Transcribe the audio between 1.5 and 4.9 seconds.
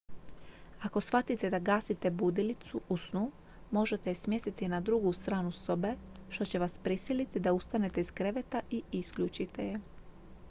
da gasite budilicu u snu možete je smjestiti na